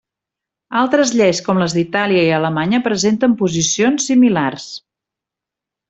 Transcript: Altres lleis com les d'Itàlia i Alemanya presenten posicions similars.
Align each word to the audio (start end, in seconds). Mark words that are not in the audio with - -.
Altres 0.79 1.11
lleis 1.19 1.41
com 1.49 1.59
les 1.63 1.75
d'Itàlia 1.79 2.23
i 2.29 2.33
Alemanya 2.39 2.81
presenten 2.89 3.37
posicions 3.45 4.09
similars. 4.13 4.69